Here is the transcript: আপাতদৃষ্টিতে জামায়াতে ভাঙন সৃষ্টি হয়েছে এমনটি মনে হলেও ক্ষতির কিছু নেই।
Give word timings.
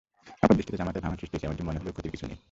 আপাতদৃষ্টিতে 0.43 0.79
জামায়াতে 0.79 1.03
ভাঙন 1.05 1.17
সৃষ্টি 1.21 1.33
হয়েছে 1.35 1.45
এমনটি 1.47 1.63
মনে 1.67 1.79
হলেও 1.81 1.95
ক্ষতির 1.95 2.13
কিছু 2.13 2.25
নেই। 2.29 2.37